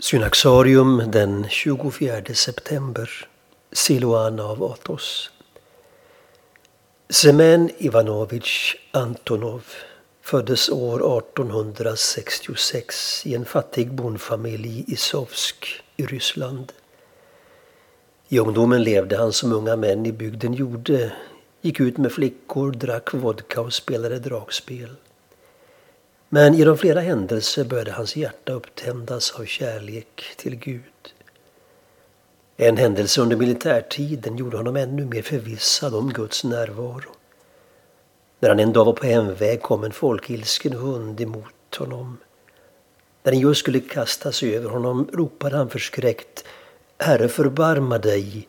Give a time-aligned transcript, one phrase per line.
[0.00, 3.28] Synaxarium den 24 september.
[3.72, 5.30] Siluan av Athos.
[7.10, 9.64] Semen Ivanovich Antonov
[10.22, 16.72] föddes år 1866 i en fattig bondfamilj i Sovsk i Ryssland.
[18.28, 21.12] I ungdomen levde han som unga män i bygden gjorde.
[21.60, 24.96] Gick ut med flickor, drack vodka och spelade dragspel.
[26.28, 30.82] Men genom flera händelser började hans hjärta upptändas av kärlek till Gud.
[32.56, 37.10] En händelse under militärtiden gjorde honom ännu mer förvissad om Guds närvaro.
[38.40, 42.18] När han en dag var på hemväg kom en folkilsken hund emot honom.
[43.22, 46.44] När den just skulle kasta sig över honom ropade han förskräckt
[46.98, 48.48] Herre förbarma dig.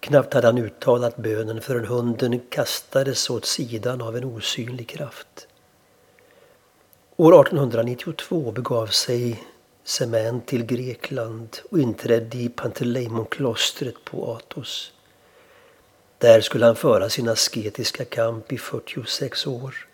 [0.00, 5.48] Knappt hade han uttalat bönen förrän hunden kastades åt sidan av en osynlig kraft.
[7.16, 9.44] År 1892 begav sig
[9.84, 14.92] Semen till Grekland och inträdde i Panteleimon-klostret på Athos.
[16.18, 19.88] Där skulle han föra sin asketiska kamp i 46 år.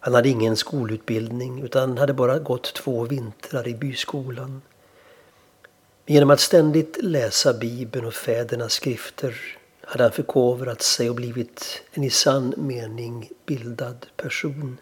[0.00, 4.62] Han hade ingen skolutbildning utan hade bara gått två vintrar i byskolan.
[6.06, 9.36] Genom att ständigt läsa Bibeln och fädernas skrifter
[9.80, 14.78] hade han förkovrat sig och blivit en i sann mening bildad person.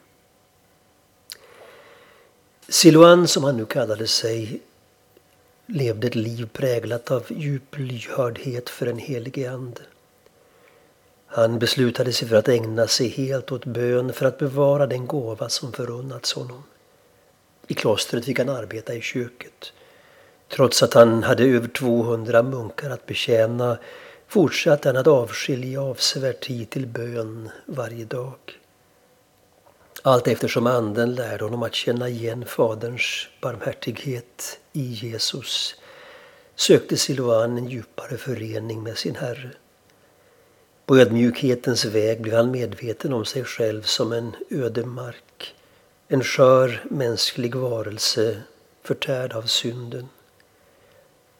[2.73, 4.61] Siluan, som han nu kallade sig,
[5.67, 9.81] levde ett liv präglat av djup lyhördhet för en helig ande.
[11.27, 15.49] Han beslutade sig för att ägna sig helt åt bön för att bevara den gåva
[15.49, 16.63] som förunnats honom.
[17.67, 19.73] I klostret fick han arbeta i köket.
[20.49, 23.79] Trots att han hade över 200 munkar att betjäna
[24.27, 28.39] fortsatte han att avskilja avsevärd tid till bön varje dag.
[30.03, 35.75] Allt eftersom anden lärde honom att känna igen Faderns barmhärtighet i Jesus
[36.57, 39.51] sökte Silvan en djupare förening med sin Herre.
[40.87, 45.55] På ödmjukhetens väg blev han medveten om sig själv som en ödemark,
[46.09, 48.43] en skör mänsklig varelse
[48.83, 50.09] förtärd av synden.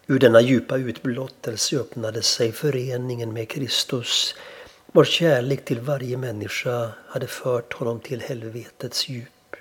[0.07, 4.35] Ur denna djupa utblottelse öppnade sig föreningen med Kristus
[4.93, 9.57] vars kärlek till varje människa hade fört honom till helvetets djup.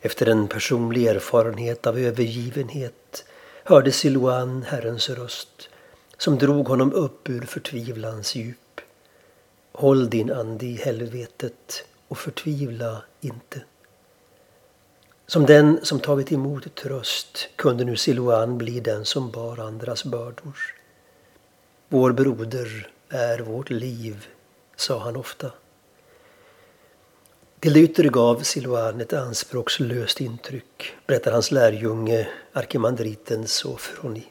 [0.00, 3.24] Efter en personlig erfarenhet av övergivenhet
[3.64, 5.68] hörde Siloan Herrens röst
[6.16, 8.80] som drog honom upp ur förtvivlans djup.
[9.72, 13.62] Håll din ande i helvetet och förtvivla inte.
[15.26, 20.56] Som den som tagit emot tröst kunde nu Siloan bli den som bar andras bördor.
[21.88, 24.26] Vår broder är vårt liv,
[24.76, 25.50] sa han ofta.
[27.60, 34.26] Till det yttre gav Silvan ett anspråkslöst intryck, berättar hans lärjunge arkimandriten Sofroni.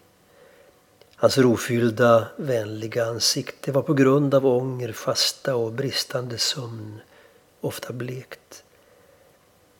[1.15, 7.01] Hans rofyllda, vänliga ansikte var på grund av ånger, fasta och bristande sömn
[7.61, 8.63] ofta blekt.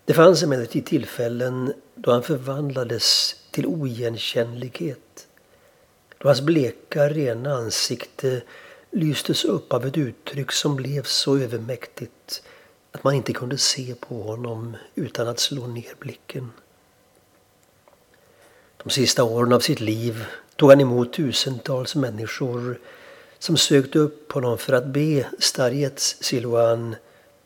[0.05, 5.27] Det fanns emellertid tillfällen då han förvandlades till oigenkännlighet.
[6.17, 8.41] Då hans bleka, rena ansikte
[8.91, 12.43] lystes upp av ett uttryck som blev så övermäktigt
[12.91, 16.51] att man inte kunde se på honom utan att slå ner blicken.
[18.83, 20.25] De sista åren av sitt liv
[20.55, 22.79] tog han emot tusentals människor
[23.39, 26.95] som sökte upp honom för att be Starjets Siloan,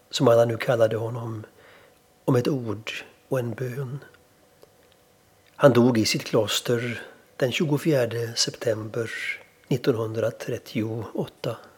[0.10, 1.46] som alla nu kallade honom,
[2.26, 2.92] om ett ord
[3.30, 4.00] och en bön.
[5.56, 7.02] Han dog i sitt kloster
[7.38, 9.12] den 24 september
[9.70, 11.75] 1938